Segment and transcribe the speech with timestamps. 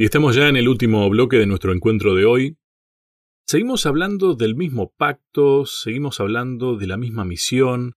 [0.00, 2.56] Y estamos ya en el último bloque de nuestro encuentro de hoy.
[3.46, 7.96] Seguimos hablando del mismo pacto, seguimos hablando de la misma misión,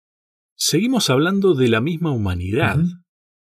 [0.57, 2.79] seguimos hablando de la misma humanidad.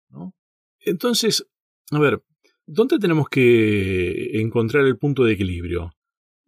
[0.09, 0.35] ¿no?
[0.81, 1.47] Entonces,
[1.91, 2.25] a ver,
[2.65, 5.93] ¿dónde tenemos que encontrar el punto de equilibrio?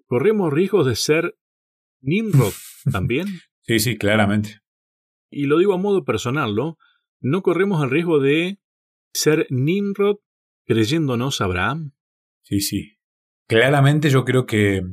[0.06, 1.38] ¿Corremos riesgos de ser
[2.02, 2.52] Nimrod
[2.92, 3.28] también?
[3.62, 4.60] sí, sí, claramente.
[5.32, 6.78] Y lo digo a modo personal, ¿no?
[7.22, 8.60] ¿No corremos el riesgo de
[9.14, 10.18] ser Nimrod
[10.66, 11.94] creyéndonos Abraham?
[12.44, 12.98] Sí, sí.
[13.48, 14.84] Claramente yo creo que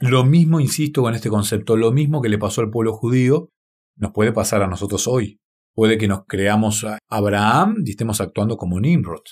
[0.00, 3.48] lo mismo, insisto con este concepto, lo mismo que le pasó al pueblo judío,
[3.96, 5.40] nos puede pasar a nosotros hoy.
[5.74, 9.22] Puede que nos creamos a Abraham y estemos actuando como Nimrod.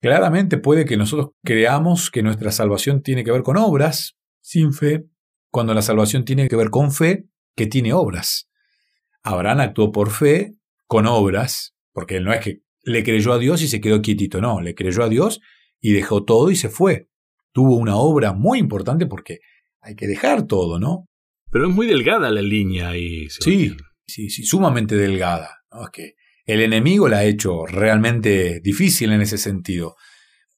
[0.00, 5.06] Claramente puede que nosotros creamos que nuestra salvación tiene que ver con obras, sin fe,
[5.50, 7.26] cuando la salvación tiene que ver con fe,
[7.56, 8.48] que tiene obras.
[9.22, 10.54] Abraham actuó por fe,
[10.86, 14.40] con obras, porque él no es que le creyó a Dios y se quedó quietito,
[14.40, 15.40] no, le creyó a Dios
[15.80, 17.08] y dejó todo y se fue.
[17.52, 19.40] Tuvo una obra muy importante porque
[19.80, 21.08] hay que dejar todo, ¿no?
[21.50, 23.28] Pero es muy delgada la línea ahí.
[23.30, 23.74] Sí,
[24.06, 25.62] sí, sí, sumamente delgada.
[25.82, 29.96] Es que el enemigo la ha hecho realmente difícil en ese sentido.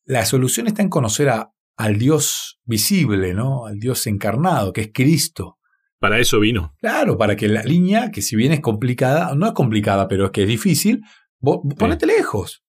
[0.04, 3.66] La solución está en conocer a, al Dios visible, ¿no?
[3.66, 5.58] Al Dios encarnado, que es Cristo.
[5.98, 6.74] Para eso vino.
[6.78, 10.30] Claro, para que la línea, que si bien es complicada, no es complicada, pero es
[10.30, 11.02] que es difícil,
[11.40, 12.62] ponete lejos.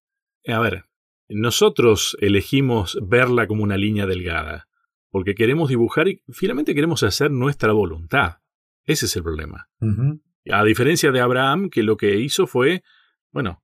[0.47, 0.85] A ver,
[1.29, 4.67] nosotros elegimos verla como una línea delgada,
[5.11, 8.37] porque queremos dibujar y finalmente queremos hacer nuestra voluntad.
[8.85, 9.69] Ese es el problema.
[10.51, 12.83] A diferencia de Abraham, que lo que hizo fue,
[13.31, 13.63] bueno,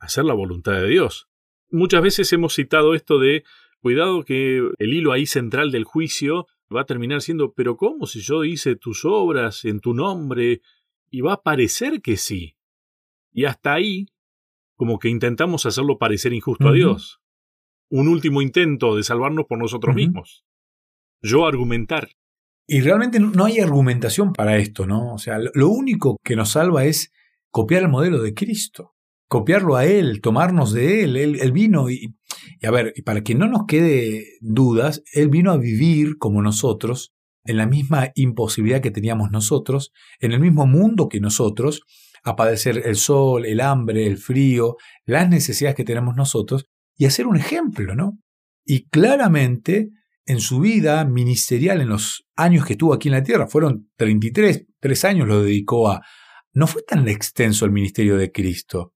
[0.00, 1.28] hacer la voluntad de Dios.
[1.70, 3.44] Muchas veces hemos citado esto de,
[3.80, 8.20] cuidado que el hilo ahí central del juicio va a terminar siendo, pero ¿cómo si
[8.20, 10.62] yo hice tus obras en tu nombre?
[11.10, 12.56] Y va a parecer que sí.
[13.32, 14.08] Y hasta ahí
[14.76, 17.20] como que intentamos hacerlo parecer injusto a Dios.
[17.90, 20.44] Un último intento de salvarnos por nosotros mismos.
[21.22, 22.08] Yo argumentar.
[22.68, 25.14] Y realmente no hay argumentación para esto, ¿no?
[25.14, 27.12] O sea, lo único que nos salva es
[27.50, 28.94] copiar el modelo de Cristo,
[29.28, 31.16] copiarlo a Él, tomarnos de Él.
[31.16, 32.14] Él, vino y,
[32.60, 36.42] y, a ver, y para que no nos quede dudas, Él vino a vivir como
[36.42, 41.82] nosotros, en la misma imposibilidad que teníamos nosotros, en el mismo mundo que nosotros,
[42.26, 46.66] a padecer el sol, el hambre, el frío, las necesidades que tenemos nosotros
[46.96, 48.18] y hacer un ejemplo, ¿no?
[48.64, 49.90] Y claramente
[50.24, 54.66] en su vida ministerial, en los años que estuvo aquí en la tierra, fueron 33,
[54.80, 56.02] tres años lo dedicó a...
[56.52, 58.92] No fue tan extenso el ministerio de Cristo,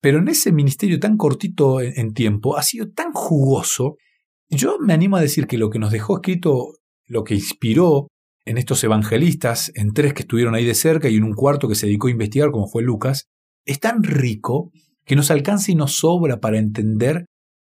[0.00, 3.96] pero en ese ministerio tan cortito en tiempo ha sido tan jugoso.
[4.48, 6.72] Yo me animo a decir que lo que nos dejó escrito,
[7.06, 8.08] lo que inspiró
[8.44, 11.74] en estos evangelistas, en tres que estuvieron ahí de cerca y en un cuarto que
[11.74, 13.28] se dedicó a investigar, como fue Lucas,
[13.64, 14.70] es tan rico
[15.04, 17.26] que nos alcanza y nos sobra para entender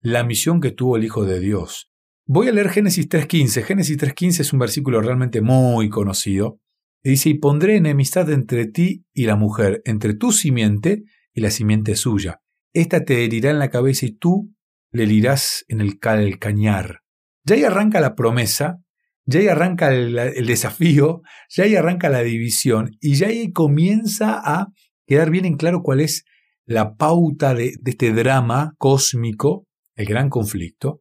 [0.00, 1.90] la misión que tuvo el Hijo de Dios.
[2.26, 3.62] Voy a leer Génesis 3.15.
[3.62, 6.58] Génesis 3.15 es un versículo realmente muy conocido.
[7.04, 11.94] dice, y pondré enemistad entre ti y la mujer, entre tu simiente y la simiente
[11.94, 12.40] suya.
[12.72, 14.52] Esta te herirá en la cabeza y tú
[14.90, 17.00] le herirás en el calcañar.
[17.44, 18.78] Ya ahí arranca la promesa
[19.26, 24.68] ya ahí arranca el, desafío, ya ahí arranca la división y ya ahí comienza a
[25.06, 26.24] quedar bien en claro cuál es
[26.64, 29.66] la pauta de, este drama cósmico,
[29.96, 31.00] el gran conflicto,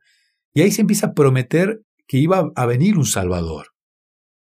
[0.53, 3.67] y ahí se empieza a prometer que iba a venir un Salvador,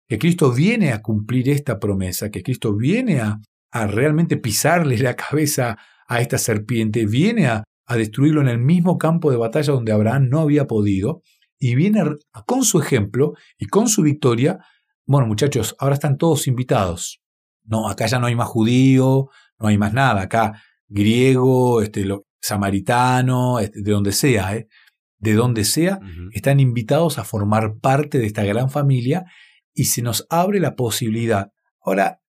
[0.08, 3.38] que Cristo viene a cumplir esta promesa, que Cristo viene a,
[3.70, 8.98] a realmente pisarle la cabeza a esta serpiente, viene a, a destruirlo en el mismo
[8.98, 11.22] campo de batalla donde Abraham no había podido,
[11.64, 12.02] y viene
[12.44, 14.58] con su ejemplo y con su victoria,
[15.06, 17.22] bueno muchachos, ahora están todos invitados.
[17.64, 22.26] No, acá ya no hay más judío, no hay más nada, acá griego, este, lo,
[22.38, 24.68] samaritano, este, de donde sea, ¿eh?
[25.16, 26.00] de donde sea,
[26.32, 29.24] están invitados a formar parte de esta gran familia
[29.72, 31.48] y se nos abre la posibilidad.
[31.80, 32.20] Ahora,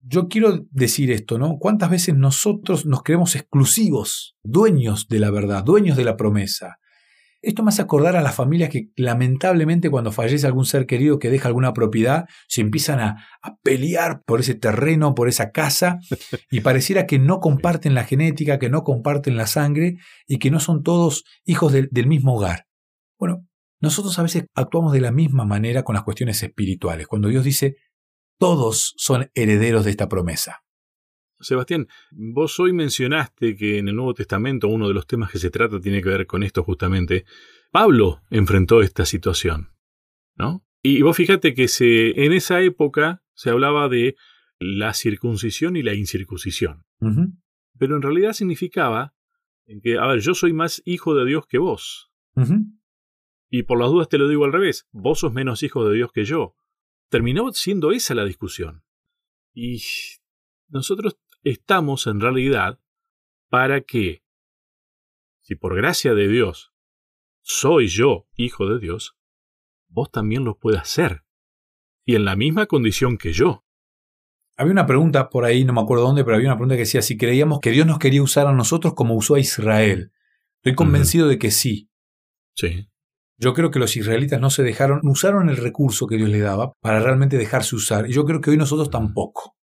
[0.00, 1.58] yo quiero decir esto, ¿no?
[1.60, 6.78] ¿Cuántas veces nosotros nos creemos exclusivos, dueños de la verdad, dueños de la promesa?
[7.42, 11.28] Esto me hace acordar a las familias que lamentablemente cuando fallece algún ser querido que
[11.28, 13.28] deja alguna propiedad, se empiezan a,
[13.64, 15.98] pelear por ese terreno, por esa casa,
[16.50, 19.96] y pareciera que no comparten la genética, que no comparten la sangre
[20.28, 22.66] y que no son todos hijos del mismo hogar.
[23.18, 23.44] Bueno,
[23.80, 27.74] nosotros a veces actuamos de la misma manera con las cuestiones espirituales, cuando Dios dice,
[28.38, 30.62] todos son herederos de esta promesa.
[31.42, 35.50] Sebastián, vos hoy mencionaste que en el Nuevo Testamento uno de los temas que se
[35.50, 37.24] trata tiene que ver con esto justamente.
[37.70, 39.70] Pablo enfrentó esta situación,
[40.36, 40.64] ¿no?
[40.82, 44.16] Y vos fíjate que se, en esa época se hablaba de
[44.58, 46.84] la circuncisión y la incircuncisión.
[47.78, 49.14] Pero en realidad significaba
[49.82, 52.12] que, a ver, yo soy más hijo de Dios que vos.
[53.48, 56.12] Y por las dudas te lo digo al revés, vos sos menos hijo de Dios
[56.12, 56.54] que yo.
[57.08, 58.84] Terminó siendo esa la discusión.
[59.52, 59.82] Y
[60.68, 62.78] nosotros estamos en realidad
[63.48, 64.22] para que,
[65.40, 66.72] si por gracia de Dios
[67.42, 69.16] soy yo hijo de Dios,
[69.88, 71.24] vos también lo puedas ser.
[72.04, 73.64] Y en la misma condición que yo.
[74.56, 77.02] Había una pregunta por ahí, no me acuerdo dónde, pero había una pregunta que decía
[77.02, 80.12] si creíamos que Dios nos quería usar a nosotros como usó a Israel.
[80.56, 81.90] Estoy convencido de que sí.
[82.54, 82.88] Sí.
[83.38, 86.74] Yo creo que los israelitas no se dejaron, usaron el recurso que Dios les daba
[86.80, 88.08] para realmente dejarse usar.
[88.08, 89.56] Y yo creo que hoy nosotros tampoco.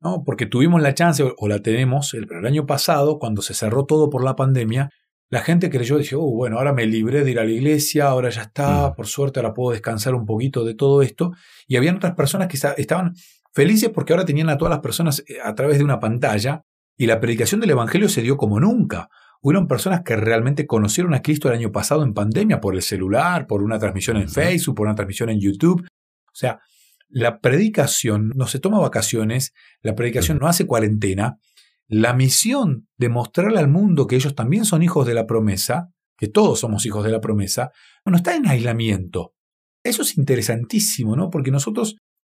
[0.00, 0.22] ¿No?
[0.24, 4.10] Porque tuvimos la chance, o la tenemos, el, el año pasado, cuando se cerró todo
[4.10, 4.90] por la pandemia,
[5.30, 8.30] la gente creyó, dice, oh, bueno, ahora me libré de ir a la iglesia, ahora
[8.30, 11.32] ya está, por suerte ahora puedo descansar un poquito de todo esto.
[11.66, 13.14] Y habían otras personas que estaban
[13.52, 16.62] felices porque ahora tenían a todas las personas eh, a través de una pantalla
[16.96, 19.08] y la predicación del Evangelio se dio como nunca.
[19.40, 23.46] Hubieron personas que realmente conocieron a Cristo el año pasado en pandemia por el celular,
[23.46, 25.82] por una transmisión en Facebook, por una transmisión en YouTube.
[25.82, 26.60] O sea,
[27.08, 29.52] la predicación no se toma vacaciones,
[29.82, 31.38] la predicación no hace cuarentena.
[31.86, 36.28] La misión de mostrarle al mundo que ellos también son hijos de la promesa, que
[36.28, 37.70] todos somos hijos de la promesa,
[38.04, 39.34] no está en aislamiento.
[39.82, 41.30] Eso es interesantísimo, ¿no?
[41.30, 41.96] Porque nosotros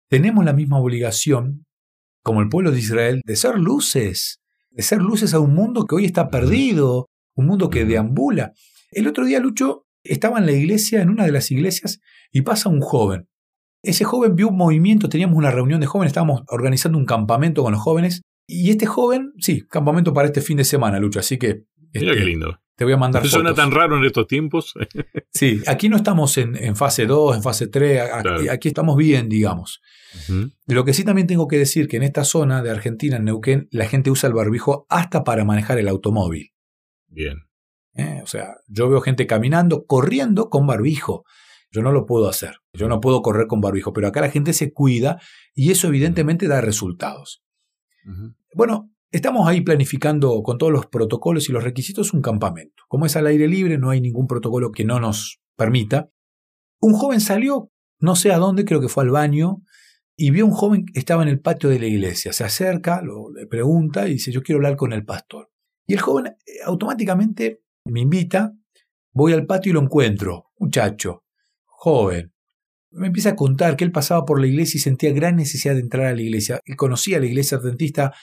[0.09, 1.65] tenemos la misma obligación,
[2.23, 4.41] como el pueblo de Israel, de ser luces
[4.71, 8.53] de ser luces a un mundo que hoy está perdido, un mundo que deambula.
[8.91, 11.99] El otro día Lucho estaba en la iglesia, en una de las iglesias,
[12.31, 13.27] y pasa un joven.
[13.83, 17.71] Ese joven vio un movimiento, teníamos una reunión de jóvenes, estábamos organizando un campamento con
[17.71, 21.63] los jóvenes, y este joven, sí, campamento para este fin de semana, Lucho, así que...
[21.93, 22.59] Mira qué este, lindo.
[22.75, 23.23] Te voy a mandar.
[23.23, 24.73] ¿No suena tan raro en estos tiempos?
[25.31, 28.01] sí, aquí no estamos en, fase 2, en fase 3,
[28.49, 29.81] aquí, estamos bien, digamos.
[30.67, 33.67] Lo que sí también tengo que decir que en esta zona de Argentina, en Neuquén,
[33.71, 36.51] la gente usa el barbijo hasta para manejar el automóvil.
[37.07, 37.37] Bien.
[37.93, 41.23] Eh, o sea, yo veo gente caminando, corriendo con barbijo.
[41.71, 42.55] Yo no lo puedo hacer.
[42.73, 45.21] Yo no puedo correr con barbijo, pero acá la gente se cuida
[45.53, 47.43] y eso evidentemente da resultados.
[48.53, 52.83] Bueno, Estamos ahí planificando con todos los protocolos y los requisitos un campamento.
[52.87, 56.09] Como es al aire libre, no hay ningún protocolo que no nos permita.
[56.79, 57.69] Un joven salió,
[57.99, 59.63] no sé a dónde, creo que fue al baño,
[60.15, 62.31] y vio a un joven que estaba en el patio de la iglesia.
[62.31, 65.51] Se acerca, lo, le pregunta y dice, yo quiero hablar con el pastor.
[65.85, 68.53] Y el joven eh, automáticamente me invita,
[69.11, 71.25] voy al patio y lo encuentro, muchacho,
[71.81, 72.31] joven.
[72.91, 75.79] Me empieza a contar que él pasaba por la iglesia y sentía gran necesidad de
[75.79, 76.59] entrar a la iglesia.
[76.65, 78.13] Él conocía la iglesia adventista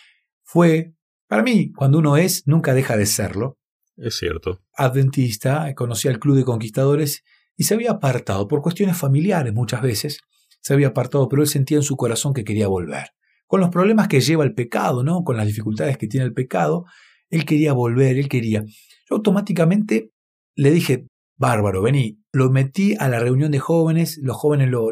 [0.45, 0.95] fue,
[1.27, 3.59] para mí, cuando uno es, nunca deja de serlo.
[3.97, 4.61] Es cierto.
[4.77, 7.25] Adventista, conocía el Club de Conquistadores
[7.57, 10.21] y se había apartado, por cuestiones familiares muchas veces,
[10.61, 13.09] se había apartado, pero él sentía en su corazón que quería volver.
[13.49, 15.25] Con los problemas que lleva el pecado, ¿no?
[15.25, 16.85] Con las dificultades que tiene el pecado,
[17.29, 18.63] él quería volver, él quería.
[19.11, 20.13] Yo automáticamente
[20.55, 22.19] le dije, bárbaro, vení.
[22.32, 24.90] Lo metí a la reunión de jóvenes, los jóvenes lo,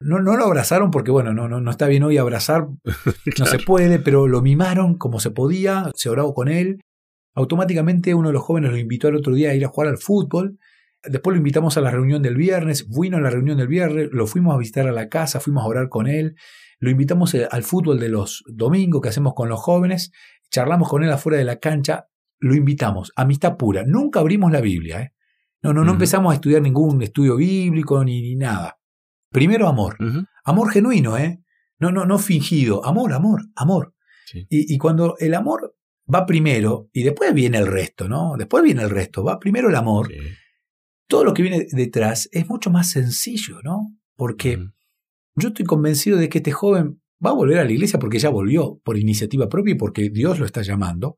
[0.00, 2.68] no, no, lo abrazaron porque, bueno, no, no, no está bien hoy abrazar,
[3.38, 6.80] no se puede, pero lo mimaron como se podía, se oró con él.
[7.34, 9.98] Automáticamente uno de los jóvenes lo invitó al otro día a ir a jugar al
[9.98, 10.58] fútbol.
[11.02, 14.26] Después lo invitamos a la reunión del viernes, vino a la reunión del viernes, lo
[14.26, 16.34] fuimos a visitar a la casa, fuimos a orar con él,
[16.80, 20.10] lo invitamos eh, al fútbol de los domingos que hacemos con los jóvenes,
[20.50, 22.08] charlamos con él afuera de la cancha,
[22.40, 25.12] lo invitamos, amistad pura, nunca abrimos la Biblia, ¿eh?
[25.62, 28.78] No, no, no empezamos a estudiar ningún estudio bíblico ni, nada.
[29.30, 29.96] Primero amor.
[30.44, 31.42] Amor genuino, ¿eh?
[31.78, 32.84] No, no, no fingido.
[32.84, 33.94] Amor, amor, amor.
[34.48, 35.74] Y, cuando el amor
[36.12, 38.36] va primero y después viene el resto, ¿no?
[38.36, 39.24] Después viene el resto.
[39.24, 40.12] Va primero el amor.
[41.06, 43.96] Todo lo que viene detrás es mucho más sencillo, ¿no?
[44.16, 44.58] Porque
[45.34, 48.28] yo estoy convencido de que este joven va a volver a la iglesia porque ya
[48.28, 51.16] volvió por iniciativa propia y porque Dios lo está llamando.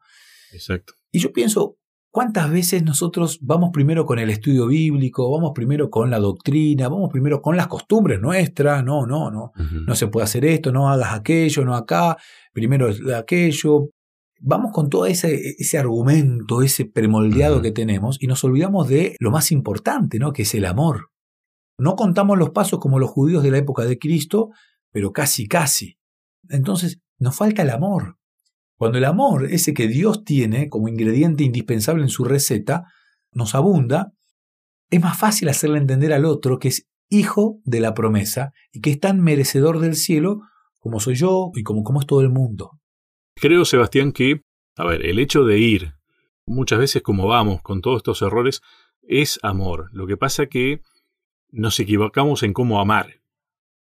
[0.52, 0.94] Exacto.
[1.10, 1.78] Y yo pienso,
[2.12, 7.08] ¿Cuántas veces nosotros vamos primero con el estudio bíblico, vamos primero con la doctrina, vamos
[7.08, 8.84] primero con las costumbres nuestras?
[8.84, 9.52] No, no, no.
[9.86, 12.16] No se puede hacer esto, no hagas aquello, no acá,
[12.52, 13.90] primero aquello.
[14.40, 19.30] Vamos con todo ese, ese argumento, ese premoldeado que tenemos y nos olvidamos de lo
[19.30, 20.32] más importante, ¿no?
[20.32, 21.10] Que es el amor.
[21.78, 24.50] No contamos los pasos como los judíos de la época de Cristo,
[24.90, 25.96] pero casi, casi.
[26.48, 28.16] Entonces, nos falta el amor.
[28.80, 32.84] Cuando el amor, ese que Dios tiene como ingrediente indispensable en su receta,
[33.30, 34.14] nos abunda,
[34.88, 38.88] es más fácil hacerle entender al otro que es hijo de la promesa y que
[38.88, 40.40] es tan merecedor del cielo
[40.78, 42.70] como soy yo y como, como es todo el mundo.
[43.34, 44.44] Creo, Sebastián, que,
[44.78, 45.92] a ver, el hecho de ir,
[46.46, 48.62] muchas veces como vamos con todos estos errores,
[49.02, 49.90] es amor.
[49.92, 50.80] Lo que pasa que
[51.50, 53.20] nos equivocamos en cómo amar.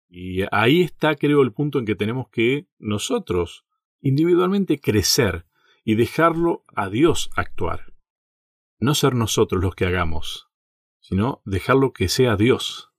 [0.09, 3.63] Y ahí está, creo, el punto en que tenemos que nosotros
[4.01, 5.45] individualmente crecer
[5.83, 7.93] y dejarlo a Dios actuar.
[8.79, 10.49] No ser nosotros los que hagamos,
[10.99, 12.91] sino dejarlo que sea Dios,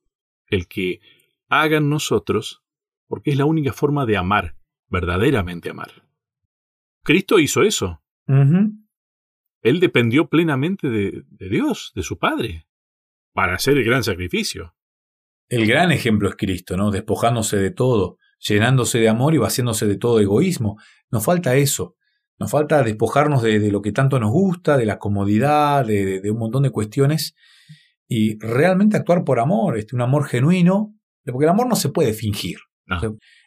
[0.47, 1.01] el que
[1.49, 2.65] haga en nosotros,
[3.09, 4.57] porque es la única forma de amar,
[4.89, 6.09] verdaderamente amar.
[7.05, 8.03] Cristo hizo eso.
[8.27, 12.67] Él dependió plenamente de, de Dios, de su Padre,
[13.33, 14.75] para hacer el gran sacrificio.
[15.49, 16.91] El gran ejemplo es Cristo, ¿no?
[16.91, 20.79] Despojándose de todo, llenándose de amor y vaciándose de todo egoísmo.
[21.11, 21.97] Nos falta eso.
[22.39, 26.65] Nos falta despojarnos de, lo que tanto nos gusta, de la comodidad, de, un montón
[26.65, 27.35] de cuestiones
[28.09, 30.95] y realmente actuar por amor, este, un amor genuino,
[31.25, 32.59] porque el amor no se puede fingir.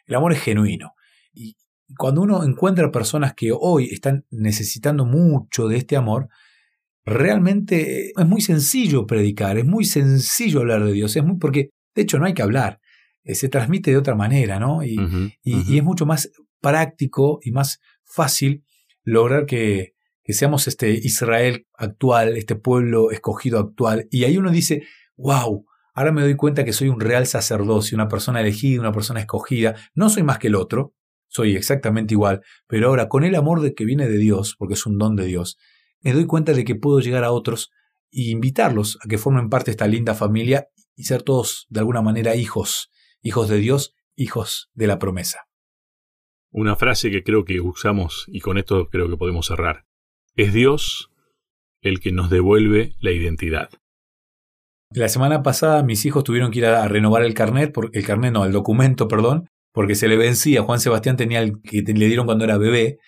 [0.06, 0.92] el amor es genuino.
[1.32, 1.56] Y
[1.98, 6.28] cuando uno encuentra personas que hoy están necesitando mucho de este amor,
[7.04, 12.02] realmente es muy sencillo predicar, es muy sencillo hablar de Dios, es muy porque de
[12.02, 12.80] hecho no hay que hablar,
[13.26, 14.84] eh, se transmite de otra manera, ¿no?
[14.84, 14.96] y,
[15.42, 16.30] es mucho más
[16.60, 18.64] práctico y más fácil
[19.02, 19.94] lograr que,
[20.28, 24.08] seamos este Israel actual, este pueblo escogido actual.
[24.10, 24.82] Y ahí uno dice,
[25.16, 25.64] wow,
[25.94, 29.76] ahora me doy cuenta que soy un real sacerdocio, una persona elegida, una persona escogida.
[29.94, 30.94] No soy más que el otro,
[31.28, 34.86] soy exactamente igual, pero ahora con el amor de que viene de Dios, porque es
[34.86, 35.58] un don de Dios,
[36.00, 37.70] me doy cuenta de que puedo llegar a otros
[38.12, 42.02] e invitarlos a que formen parte de esta linda familia y ser todos de alguna
[42.02, 42.90] manera hijos,
[43.26, 45.48] hijos de Dios, hijos de la promesa.
[46.52, 49.84] Una frase que creo que usamos y con esto creo que podemos cerrar.
[50.36, 51.10] Es Dios
[51.80, 53.70] el que nos devuelve la identidad.
[54.92, 58.44] La semana pasada mis hijos tuvieron que ir a renovar el carnet, el carnet no,
[58.44, 60.62] el documento, perdón, porque se le vencía.
[60.62, 62.98] Juan Sebastián tenía el que le dieron cuando era bebé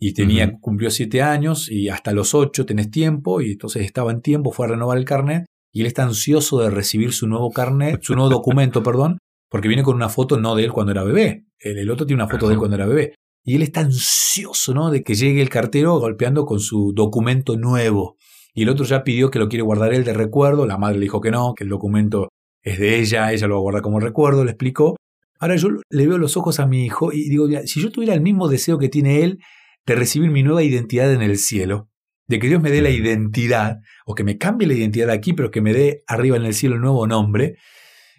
[0.00, 4.22] y tenía, cumplió siete años y hasta los ocho tenés tiempo y entonces estaba en
[4.22, 8.02] tiempo, fue a renovar el carnet y él está ansioso de recibir su nuevo carnet,
[8.02, 9.18] su nuevo documento, perdón,
[9.48, 11.46] porque viene con una foto no de él cuando era bebé.
[11.58, 13.14] El, otro tiene una foto de él cuando era bebé.
[13.44, 14.90] Y él está ansioso, ¿no?
[14.90, 18.16] De que llegue el cartero golpeando con su documento nuevo.
[18.54, 20.66] Y el otro ya pidió que lo quiere guardar él de recuerdo.
[20.66, 22.28] La madre le dijo que no, que el documento
[22.62, 24.96] es de ella, ella lo va a guardar como recuerdo, le explicó.
[25.38, 28.20] Ahora yo le veo los ojos a mi hijo y digo, si yo tuviera el
[28.20, 29.38] mismo deseo que tiene él
[29.86, 31.88] de recibir mi nueva identidad en el cielo,
[32.26, 35.50] de que Dios me dé la identidad, o que me cambie la identidad aquí, pero
[35.50, 37.56] que me dé arriba en el cielo el nuevo nombre,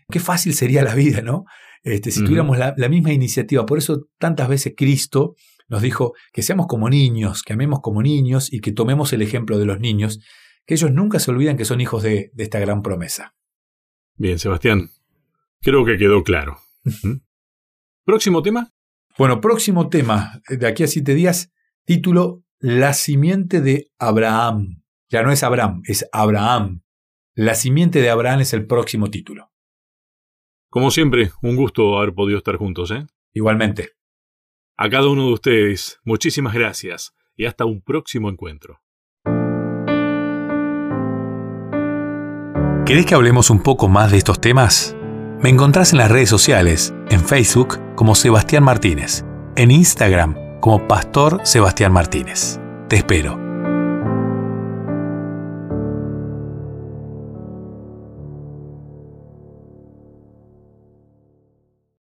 [0.09, 1.45] qué fácil sería la vida, ¿no?
[1.83, 3.65] Este, si tuviéramos la, misma iniciativa.
[3.65, 5.35] Por eso tantas veces Cristo
[5.67, 9.57] nos dijo que seamos como niños, que amemos como niños y que tomemos el ejemplo
[9.57, 10.19] de los niños,
[10.65, 13.35] que ellos nunca se olvidan que son hijos de, esta gran promesa.
[14.15, 14.89] Bien, Sebastián,
[15.61, 16.57] creo que quedó claro.
[17.03, 17.21] ¿Mm?
[18.03, 18.71] ¿Próximo tema?
[19.17, 21.51] Bueno, próximo tema, de aquí a siete días,
[21.85, 24.81] título La simiente de Abraham.
[25.09, 26.81] Ya no es Abraham, es Abraham.
[27.35, 29.48] La simiente de Abraham es el próximo título.
[30.69, 33.05] Como siempre, un gusto haber podido estar juntos, ¿eh?
[33.33, 33.93] Igualmente.
[34.77, 38.79] A cada uno de ustedes, muchísimas gracias y hasta un próximo encuentro.
[42.85, 44.95] ¿Querés que hablemos un poco más de estos temas?
[45.41, 51.41] Me encontrás en las redes sociales, en Facebook como Sebastián Martínez, en Instagram como Pastor
[51.45, 52.59] Sebastián Martínez.
[52.89, 53.48] Te espero.